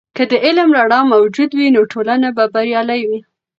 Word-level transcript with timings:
که 0.17 0.23
د 0.31 0.33
علم 0.45 0.69
رڼا 0.77 0.99
موجوده 1.13 1.53
وي، 1.57 1.67
نو 1.75 1.81
ټولنه 1.93 2.27
به 2.37 2.45
بریالۍ 2.53 3.01
وي. 3.09 3.19